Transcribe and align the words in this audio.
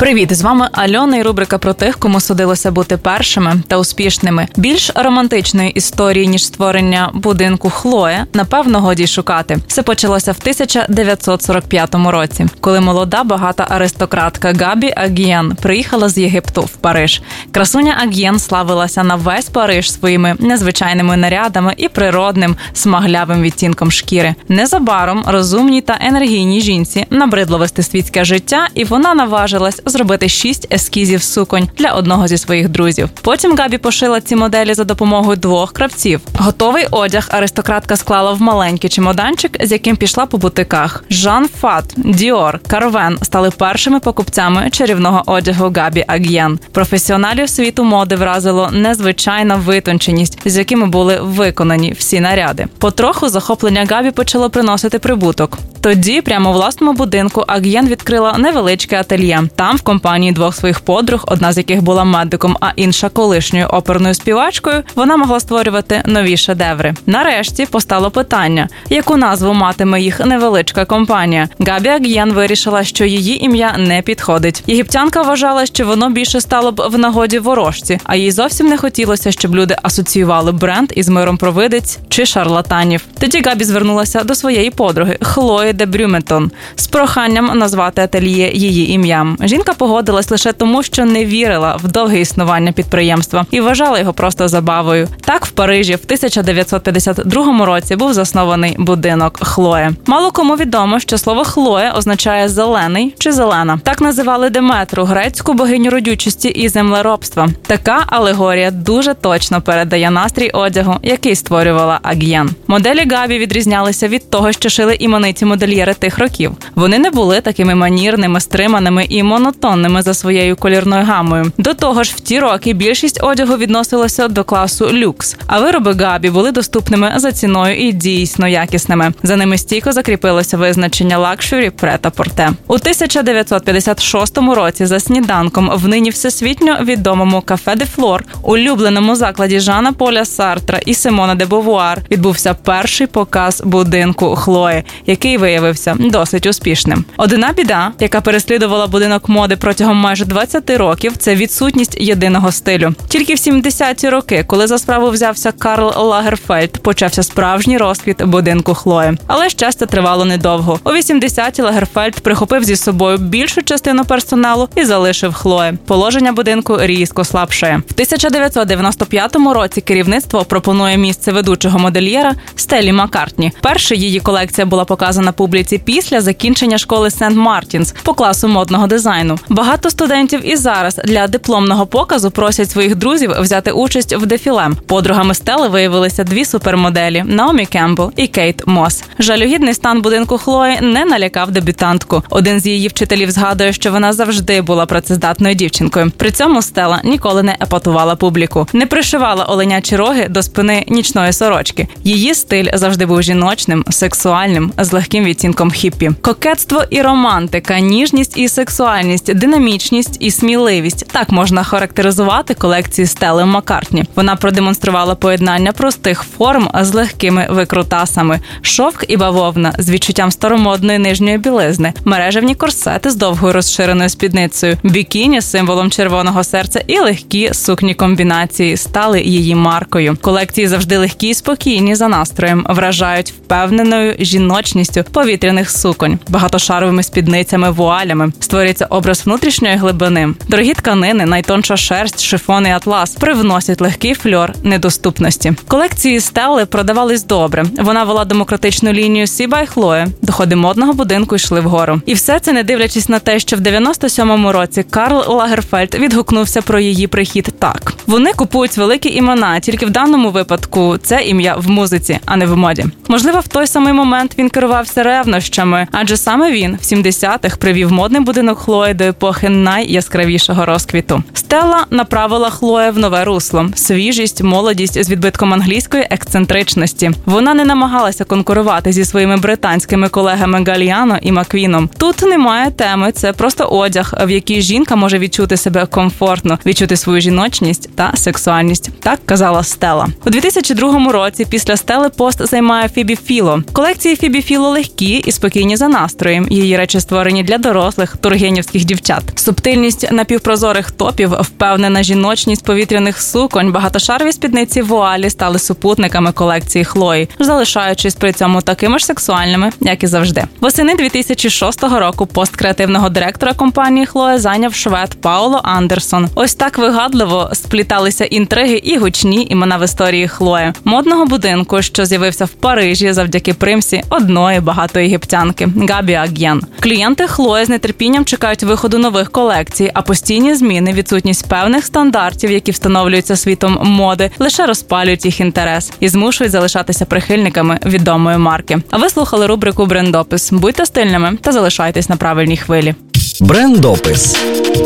Привіт, 0.00 0.36
з 0.36 0.42
вами 0.42 0.68
Альона 0.72 1.16
і 1.16 1.22
рубрика 1.22 1.58
про 1.58 1.74
тих, 1.74 1.98
кому 1.98 2.20
судилося 2.20 2.70
бути 2.70 2.96
першими 2.96 3.62
та 3.68 3.76
успішними. 3.76 4.48
Більш 4.56 4.90
романтичної 4.94 5.70
історії 5.70 6.28
ніж 6.28 6.44
створення 6.44 7.10
будинку 7.14 7.70
Хлоє, 7.70 8.26
напевно, 8.34 8.80
годі 8.80 9.06
шукати. 9.06 9.58
Все 9.66 9.82
почалося 9.82 10.32
в 10.32 10.36
1945 10.40 11.94
році, 11.94 12.46
коли 12.60 12.80
молода 12.80 13.24
багата 13.24 13.66
аристократка 13.68 14.52
Габі 14.52 14.92
Агієн 14.96 15.56
приїхала 15.62 16.08
з 16.08 16.18
Єгипту 16.18 16.62
в 16.62 16.76
Париж. 16.76 17.22
Красуня 17.52 17.96
Агієн 18.02 18.38
славилася 18.38 19.04
на 19.04 19.14
весь 19.14 19.48
Париж 19.48 19.92
своїми 19.92 20.36
незвичайними 20.38 21.16
нарядами 21.16 21.74
і 21.76 21.88
природним 21.88 22.56
смаглявим 22.72 23.42
відтінком 23.42 23.90
шкіри. 23.90 24.34
Незабаром 24.48 25.24
розумній 25.26 25.80
та 25.80 25.98
енергійній 26.00 26.60
жінці 26.60 27.06
набридло 27.10 27.58
вести 27.58 27.82
світське 27.82 28.24
життя, 28.24 28.68
і 28.74 28.84
вона 28.84 29.14
наважилась 29.14 29.80
зробити 29.90 30.28
шість 30.28 30.72
ескізів 30.72 31.22
суконь 31.22 31.68
для 31.78 31.92
одного 31.92 32.28
зі 32.28 32.38
своїх 32.38 32.68
друзів. 32.68 33.08
Потім 33.22 33.56
Габі 33.56 33.78
пошила 33.78 34.20
ці 34.20 34.36
моделі 34.36 34.74
за 34.74 34.84
допомогою 34.84 35.36
двох 35.36 35.72
кравців. 35.72 36.20
Готовий 36.34 36.86
одяг 36.90 37.28
аристократка 37.30 37.96
склала 37.96 38.32
в 38.32 38.42
маленький 38.42 38.90
чемоданчик, 38.90 39.66
з 39.66 39.72
яким 39.72 39.96
пішла 39.96 40.26
по 40.26 40.38
бутиках. 40.38 41.04
Жак 41.10 41.48
Фат, 41.60 41.84
Діор, 41.96 42.60
Карвен 42.66 43.18
стали 43.22 43.50
першими 43.50 44.00
покупцями 44.00 44.68
чарівного 44.70 45.22
одягу 45.26 45.72
Габі 45.76 46.04
Аг'єн. 46.06 46.58
Професіоналів 46.72 47.48
світу 47.48 47.84
моди 47.84 48.16
вразило 48.16 48.70
незвичайна 48.72 49.56
витонченість, 49.56 50.38
з 50.44 50.56
якими 50.56 50.86
були 50.86 51.18
виконані 51.22 51.92
всі 51.92 52.20
наряди. 52.20 52.66
Потроху 52.78 53.28
захоплення 53.28 53.86
Габі 53.90 54.10
почало 54.10 54.50
приносити 54.50 54.98
прибуток. 54.98 55.58
Тоді, 55.80 56.20
прямо 56.20 56.50
у 56.50 56.52
власному 56.52 56.92
будинку, 56.92 57.44
Аг'єн 57.46 57.88
відкрила 57.88 58.38
невеличке 58.38 59.00
ательє. 59.00 59.42
Там, 59.56 59.76
в 59.76 59.82
компанії 59.82 60.32
двох 60.32 60.54
своїх 60.54 60.80
подруг, 60.80 61.24
одна 61.26 61.52
з 61.52 61.56
яких 61.56 61.82
була 61.82 62.04
медиком, 62.04 62.56
а 62.60 62.70
інша 62.76 63.08
колишньою 63.08 63.66
оперною 63.66 64.14
співачкою, 64.14 64.82
вона 64.94 65.16
могла 65.16 65.40
створювати 65.40 66.02
нові 66.06 66.36
шедеври. 66.36 66.94
Нарешті 67.06 67.66
постало 67.66 68.10
питання, 68.10 68.68
яку 68.90 69.16
назву 69.16 69.54
матиме 69.54 70.00
їх 70.00 70.26
невеличка 70.26 70.84
компанія. 70.84 71.48
Габі 71.58 71.88
Аг'єн 71.88 72.32
вирішила, 72.32 72.84
що 72.84 73.04
її 73.04 73.44
ім'я 73.44 73.74
не 73.78 74.02
підходить. 74.02 74.62
Єгиптянка 74.66 75.22
вважала, 75.22 75.66
що 75.66 75.86
воно 75.86 76.10
більше 76.10 76.40
стало 76.40 76.72
б 76.72 76.82
в 76.88 76.98
нагоді 76.98 77.38
ворожці, 77.38 77.98
а 78.04 78.16
їй 78.16 78.30
зовсім 78.32 78.66
не 78.66 78.78
хотілося, 78.78 79.32
щоб 79.32 79.54
люди 79.54 79.76
асоціювали 79.82 80.52
бренд 80.52 80.92
із 80.94 81.08
миром 81.08 81.36
провидець 81.36 81.98
чи 82.08 82.26
шарлатанів. 82.26 83.04
Тоді 83.18 83.42
Габі 83.42 83.64
звернулася 83.64 84.24
до 84.24 84.34
своєї 84.34 84.70
подруги 84.70 85.18
Хлої. 85.20 85.69
Зої 85.70 85.78
де 85.78 85.86
Брюметон 85.86 86.50
з 86.76 86.86
проханням 86.86 87.58
назвати 87.58 88.02
ательє 88.02 88.50
її 88.52 88.92
ім'ям. 88.92 89.36
Жінка 89.42 89.72
погодилась 89.72 90.30
лише 90.30 90.52
тому, 90.52 90.82
що 90.82 91.04
не 91.04 91.24
вірила 91.24 91.76
в 91.76 91.88
довге 91.88 92.20
існування 92.20 92.72
підприємства 92.72 93.46
і 93.50 93.60
вважала 93.60 93.98
його 93.98 94.12
просто 94.12 94.48
забавою. 94.48 95.08
Так 95.20 95.46
в 95.46 95.50
Парижі 95.50 95.94
в 95.94 96.00
1952 96.04 97.66
році 97.66 97.96
був 97.96 98.14
заснований 98.14 98.74
будинок 98.78 99.38
Хлоє. 99.42 99.92
Мало 100.06 100.30
кому 100.30 100.56
відомо, 100.56 101.00
що 101.00 101.18
слово 101.18 101.44
Хлоє 101.44 101.92
означає 101.92 102.48
зелений 102.48 103.14
чи 103.18 103.32
зелена. 103.32 103.80
Так 103.84 104.00
називали 104.00 104.50
Деметру, 104.50 105.04
грецьку 105.04 105.54
богиню 105.54 105.90
родючості 105.90 106.48
і 106.48 106.68
землеробства. 106.68 107.48
Така 107.66 108.04
алегорія 108.06 108.70
дуже 108.70 109.14
точно 109.14 109.60
передає 109.60 110.10
настрій 110.10 110.50
одягу, 110.50 110.96
який 111.02 111.34
створювала 111.34 111.98
Аг'єн. 112.02 112.50
Моделі 112.66 113.08
Габі 113.10 113.38
відрізнялися 113.38 114.08
від 114.08 114.30
того, 114.30 114.52
що 114.52 114.68
шили 114.68 114.94
імениті 114.94 115.44
модельєри 115.60 115.94
тих 115.94 116.18
років. 116.18 116.52
Вони 116.74 116.98
не 116.98 117.10
були 117.10 117.40
такими 117.40 117.74
манірними, 117.74 118.40
стриманими 118.40 119.04
і 119.08 119.22
монотонними 119.22 120.02
за 120.02 120.14
своєю 120.14 120.56
колірною 120.56 121.04
гамою. 121.04 121.52
До 121.58 121.74
того 121.74 122.02
ж, 122.02 122.14
в 122.16 122.20
ті 122.20 122.40
роки 122.40 122.72
більшість 122.72 123.22
одягу 123.22 123.56
відносилося 123.56 124.28
до 124.28 124.44
класу 124.44 124.90
люкс, 124.92 125.36
а 125.46 125.60
вироби 125.60 125.92
Габі 125.92 126.30
були 126.30 126.52
доступними 126.52 127.12
за 127.16 127.32
ціною 127.32 127.76
і 127.76 127.92
дійсно 127.92 128.48
якісними. 128.48 129.12
За 129.22 129.36
ними 129.36 129.58
стійко 129.58 129.92
закріпилося 129.92 130.56
визначення 130.56 131.18
luxury 131.18 131.70
prêt-à-porter 131.70 132.50
у 132.66 132.74
1956 132.74 134.38
році. 134.38 134.86
За 134.86 135.00
сніданком 135.00 135.70
в 135.74 135.88
нині 135.88 136.10
всесвітньо 136.10 136.76
відомому 136.82 137.40
кафе 137.40 137.74
де 137.76 137.84
Флор, 137.84 138.24
улюбленому 138.42 139.16
закладі 139.16 139.60
Жана 139.60 139.92
Поля 139.92 140.24
Сартра 140.24 140.78
і 140.86 140.94
Симона 140.94 141.34
де 141.34 141.46
Бовуар 141.46 142.02
відбувся 142.10 142.54
перший 142.54 143.06
показ 143.06 143.62
будинку 143.64 144.36
Хлої, 144.36 144.82
який 145.06 145.36
виявився 145.50 145.96
досить 146.00 146.46
успішним. 146.46 147.04
Одна 147.16 147.52
біда, 147.52 147.92
яка 148.00 148.20
переслідувала 148.20 148.86
будинок 148.86 149.28
моди 149.28 149.56
протягом 149.56 149.96
майже 149.96 150.24
20 150.24 150.70
років, 150.70 151.16
це 151.16 151.34
відсутність 151.34 152.00
єдиного 152.00 152.52
стилю. 152.52 152.94
Тільки 153.08 153.34
в 153.34 153.36
70-ті 153.36 154.08
роки, 154.08 154.44
коли 154.46 154.66
за 154.66 154.78
справу 154.78 155.10
взявся 155.10 155.52
Карл 155.52 155.92
Лагерфельд, 155.96 156.82
почався 156.82 157.22
справжній 157.22 157.78
розквіт 157.78 158.22
будинку 158.22 158.74
Хлої. 158.74 159.12
Але 159.26 159.48
щастя 159.48 159.86
тривало 159.86 160.24
недовго. 160.24 160.80
У 160.84 160.90
80-ті 160.90 161.62
Лагерфельд 161.62 162.20
прихопив 162.20 162.64
зі 162.64 162.76
собою 162.76 163.18
більшу 163.18 163.62
частину 163.62 164.04
персоналу 164.04 164.68
і 164.76 164.84
залишив 164.84 165.34
Хлої. 165.34 165.72
Положення 165.86 166.32
будинку 166.32 166.78
різко 166.80 167.24
слабшає. 167.24 167.76
В 167.76 167.92
1995 167.92 169.36
році 169.36 169.80
керівництво 169.80 170.44
пропонує 170.44 170.96
місце 170.96 171.32
ведучого 171.32 171.78
модельєра 171.78 172.34
Стелі 172.56 172.92
Маккартні. 172.92 173.52
Перша 173.60 173.94
її 173.94 174.20
колекція 174.20 174.66
була 174.66 174.84
показана 174.84 175.32
публіці 175.40 175.78
після 175.78 176.20
закінчення 176.20 176.78
школи 176.78 177.10
Сент 177.10 177.36
Мартінс 177.36 177.94
по 178.02 178.14
класу 178.14 178.48
модного 178.48 178.86
дизайну. 178.86 179.38
Багато 179.48 179.90
студентів 179.90 180.40
і 180.44 180.56
зараз 180.56 181.00
для 181.04 181.26
дипломного 181.26 181.86
показу 181.86 182.30
просять 182.30 182.70
своїх 182.70 182.96
друзів 182.96 183.32
взяти 183.38 183.72
участь 183.72 184.16
в 184.16 184.26
дефіле. 184.26 184.70
Подругами 184.86 185.34
Стели 185.34 185.68
виявилися 185.68 186.24
дві 186.24 186.44
супермоделі 186.44 187.24
Наомі 187.26 187.66
Кемпбелл 187.66 188.12
і 188.16 188.26
Кейт 188.26 188.66
Мос. 188.66 189.04
Жалюгідний 189.18 189.74
стан 189.74 190.02
будинку 190.02 190.38
Хлої 190.38 190.80
не 190.80 191.04
налякав 191.04 191.50
дебютантку. 191.50 192.22
Один 192.30 192.60
з 192.60 192.66
її 192.66 192.88
вчителів 192.88 193.30
згадує, 193.30 193.72
що 193.72 193.92
вона 193.92 194.12
завжди 194.12 194.62
була 194.62 194.86
працездатною 194.86 195.54
дівчинкою. 195.54 196.12
При 196.16 196.30
цьому 196.30 196.62
стела 196.62 197.00
ніколи 197.04 197.42
не 197.42 197.56
епатувала 197.62 198.16
публіку, 198.16 198.66
не 198.72 198.86
пришивала 198.86 199.44
оленячі 199.44 199.96
роги 199.96 200.28
до 200.28 200.42
спини 200.42 200.84
нічної 200.88 201.32
сорочки. 201.32 201.88
Її 202.04 202.34
стиль 202.34 202.68
завжди 202.74 203.06
був 203.06 203.22
жіночним, 203.22 203.84
сексуальним, 203.90 204.72
з 204.78 204.92
легким 204.92 205.29
відтінком 205.30 205.70
хіппі. 205.70 206.10
Кокетство 206.20 206.84
і 206.90 207.02
романтика, 207.02 207.80
ніжність 207.80 208.38
і 208.38 208.48
сексуальність, 208.48 209.34
динамічність 209.34 210.16
і 210.20 210.30
сміливість. 210.30 211.08
Так 211.12 211.30
можна 211.30 211.64
характеризувати 211.64 212.54
колекції 212.54 213.06
Стели 213.06 213.44
Маккартні. 213.44 214.04
Вона 214.16 214.36
продемонструвала 214.36 215.14
поєднання 215.14 215.72
простих 215.72 216.24
форм 216.36 216.68
з 216.80 216.94
легкими 216.94 217.46
викрутасами, 217.50 218.40
шовк 218.62 219.04
і 219.08 219.16
бавовна 219.16 219.74
з 219.78 219.90
відчуттям 219.90 220.30
старомодної 220.30 220.98
нижньої 220.98 221.38
білизни, 221.38 221.92
мережевні 222.04 222.54
корсети 222.54 223.10
з 223.10 223.14
довгою 223.16 223.52
розширеною 223.52 224.08
спідницею, 224.08 224.76
бікіні 224.82 225.40
з 225.40 225.50
символом 225.50 225.90
червоного 225.90 226.44
серця 226.44 226.84
і 226.86 226.98
легкі 226.98 227.54
сукні 227.54 227.94
комбінації 227.94 228.76
стали 228.76 229.22
її 229.22 229.54
маркою. 229.54 230.16
Колекції 230.20 230.68
завжди 230.68 230.98
легкі 230.98 231.28
і 231.28 231.34
спокійні 231.34 231.94
за 231.94 232.08
настроєм, 232.08 232.66
вражають 232.68 233.30
впевненою 233.30 234.16
жіночністю 234.18 235.04
повітряних 235.20 235.70
суконь, 235.70 236.18
багатошаровими 236.28 237.02
спідницями, 237.02 237.70
вуалями. 237.70 238.32
Створюється 238.40 238.86
образ 238.86 239.22
внутрішньої 239.26 239.76
глибини. 239.76 240.28
Дорогі 240.48 240.74
тканини, 240.74 241.26
найтонша 241.26 241.76
шерсть, 241.76 242.22
шифон 242.22 242.66
і 242.66 242.70
атлас 242.70 243.10
привносять 243.10 243.80
легкий 243.80 244.14
фльор 244.14 244.52
недоступності. 244.62 245.52
Колекції 245.68 246.20
стели 246.20 246.66
продавались 246.66 247.24
добре. 247.24 247.64
Вона 247.78 248.04
вела 248.04 248.24
демократичну 248.24 248.92
лінію 248.92 249.26
Сіба 249.26 249.60
і 249.60 249.66
Хлоє. 249.66 250.08
Доходи 250.22 250.56
модного 250.56 250.92
будинку 250.92 251.36
йшли 251.36 251.60
вгору. 251.60 252.00
І 252.06 252.14
все 252.14 252.40
це 252.40 252.52
не 252.52 252.62
дивлячись 252.62 253.08
на 253.08 253.18
те, 253.18 253.38
що 253.38 253.56
в 253.56 253.60
97-му 253.60 254.52
році 254.52 254.82
Карл 254.90 255.24
Лагерфельд 255.28 255.94
відгукнувся 255.94 256.62
про 256.62 256.78
її 256.80 257.06
прихід. 257.06 257.54
Так 257.58 257.92
вони 258.06 258.32
купують 258.32 258.76
великі 258.76 259.14
імена, 259.14 259.60
тільки 259.60 259.86
в 259.86 259.90
даному 259.90 260.30
випадку 260.30 260.98
це 261.02 261.22
ім'я 261.22 261.56
в 261.56 261.70
музиці, 261.70 262.18
а 262.26 262.36
не 262.36 262.46
в 262.46 262.56
моді. 262.56 262.84
Можливо, 263.10 263.40
в 263.40 263.48
той 263.48 263.66
самий 263.66 263.92
момент 263.92 264.34
він 264.38 264.50
керувався 264.50 265.02
ревнощами, 265.02 265.86
адже 265.92 266.16
саме 266.16 266.52
він 266.52 266.76
в 266.76 266.84
70-х 266.84 267.56
привів 267.56 267.92
модний 267.92 268.20
будинок 268.20 268.58
Хлої 268.58 268.94
до 268.94 269.04
епохи 269.04 269.48
найяскравішого 269.48 270.66
розквіту. 270.66 271.22
Стелла 271.34 271.86
направила 271.90 272.50
Хлоя 272.50 272.90
в 272.90 272.98
нове 272.98 273.24
русло, 273.24 273.70
свіжість, 273.74 274.42
молодість 274.42 275.04
з 275.04 275.10
відбитком 275.10 275.52
англійської 275.54 276.06
ексцентричності. 276.10 277.10
Вона 277.26 277.54
не 277.54 277.64
намагалася 277.64 278.24
конкурувати 278.24 278.92
зі 278.92 279.04
своїми 279.04 279.36
британськими 279.36 280.08
колегами 280.08 280.64
Галіано 280.64 281.18
і 281.22 281.32
Маквіном. 281.32 281.90
Тут 281.98 282.22
немає 282.22 282.70
теми, 282.70 283.12
це 283.12 283.32
просто 283.32 283.64
одяг, 283.64 284.14
в 284.26 284.30
якій 284.30 284.62
жінка 284.62 284.96
може 284.96 285.18
відчути 285.18 285.56
себе 285.56 285.86
комфортно, 285.86 286.58
відчути 286.66 286.96
свою 286.96 287.20
жіночність 287.20 287.96
та 287.96 288.12
сексуальність. 288.14 288.90
Так 289.00 289.20
казала 289.26 289.62
Стела 289.62 290.08
у 290.26 290.30
2002 290.30 291.12
році. 291.12 291.46
Після 291.50 291.76
стели 291.76 292.08
пост 292.08 292.46
займає 292.46 292.88
Фібі 293.00 293.16
Філо. 293.16 293.62
Колекції 293.72 294.16
Фібі 294.16 294.42
Філо 294.42 294.68
легкі 294.68 295.14
і 295.16 295.32
спокійні 295.32 295.76
за 295.76 295.88
настроєм. 295.88 296.46
Її 296.50 296.76
речі 296.76 297.00
створені 297.00 297.42
для 297.42 297.58
дорослих 297.58 298.16
тургенівських 298.16 298.84
дівчат. 298.84 299.22
Субтильність 299.34 300.12
напівпрозорих 300.12 300.90
топів, 300.90 301.34
впевнена 301.40 302.02
жіночність 302.02 302.64
повітряних 302.64 303.20
суконь, 303.20 303.72
багатошарові 303.72 304.32
спідниці 304.32 304.82
вуалі 304.82 305.30
стали 305.30 305.58
супутниками 305.58 306.32
колекції 306.32 306.84
Хлої, 306.84 307.28
залишаючись 307.38 308.14
при 308.14 308.32
цьому 308.32 308.62
такими 308.62 308.98
ж 308.98 309.06
сексуальними, 309.06 309.70
як 309.80 310.02
і 310.02 310.06
завжди. 310.06 310.44
Восени 310.60 310.94
2006 310.94 311.82
року 311.82 312.26
пост 312.26 312.56
креативного 312.56 313.08
директора 313.08 313.52
компанії 313.54 314.06
Хлоя 314.06 314.38
зайняв 314.38 314.74
швед 314.74 315.14
Пауло 315.20 315.60
Андерсон. 315.64 316.28
Ось 316.34 316.54
так 316.54 316.78
вигадливо 316.78 317.50
спліталися 317.52 318.24
інтриги 318.24 318.76
і 318.76 318.96
гучні 318.96 319.46
імена 319.50 319.76
в 319.78 319.84
історії 319.84 320.28
Хлої, 320.28 320.72
модного 320.84 321.26
будинку, 321.26 321.82
що 321.82 322.06
з'явився 322.06 322.44
в 322.44 322.48
Парижі 322.48 322.89
завдяки 322.94 323.54
примсі 323.54 324.02
одної 324.10 324.60
багатої 324.60 325.06
єгиптянки 325.06 325.68
Габі 325.88 326.14
Аг'єн. 326.14 326.62
Клієнти 326.80 327.26
Хлої 327.26 327.64
з 327.64 327.78
нетерпінням 327.78 328.24
чекають 328.24 328.62
виходу 328.62 328.98
нових 328.98 329.30
колекцій, 329.30 329.90
а 329.94 330.02
постійні 330.02 330.54
зміни, 330.54 330.92
відсутність 330.92 331.48
певних 331.48 331.84
стандартів, 331.84 332.50
які 332.50 332.70
встановлюються 332.70 333.36
світом 333.36 333.78
моди, 333.82 334.30
лише 334.38 334.66
розпалюють 334.66 335.24
їх 335.24 335.40
інтерес 335.40 335.92
і 336.00 336.08
змушують 336.08 336.52
залишатися 336.52 337.04
прихильниками 337.04 337.78
відомої 337.86 338.38
марки. 338.38 338.78
А 338.90 338.96
ви 338.96 339.08
слухали 339.08 339.46
рубрику 339.46 339.86
Брендопис. 339.86 340.52
Будьте 340.52 340.86
стильними 340.86 341.32
та 341.40 341.52
залишайтесь 341.52 342.08
на 342.08 342.16
правильній 342.16 342.56
хвилі. 342.56 342.94
Брендопис 343.40 344.36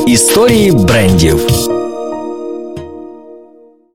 історії 0.07 0.73
брендів. 0.73 1.84